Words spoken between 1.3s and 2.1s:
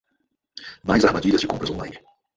de compras online